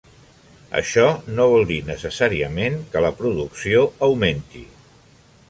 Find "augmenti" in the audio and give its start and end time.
4.09-4.65